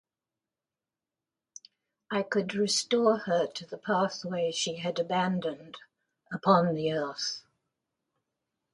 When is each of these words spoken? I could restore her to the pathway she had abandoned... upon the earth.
I 2.09 2.23
could 2.23 2.55
restore 2.55 3.19
her 3.19 3.45
to 3.45 3.65
the 3.67 3.77
pathway 3.77 4.51
she 4.51 4.77
had 4.77 4.97
abandoned... 4.97 5.77
upon 6.31 6.73
the 6.73 6.91
earth. 6.91 7.43